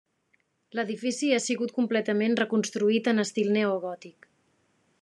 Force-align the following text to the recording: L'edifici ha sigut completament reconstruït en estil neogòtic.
L'edifici 0.77 1.27
ha 1.35 1.41
sigut 1.47 1.75
completament 1.75 2.37
reconstruït 2.41 3.11
en 3.13 3.25
estil 3.25 3.53
neogòtic. 3.59 4.31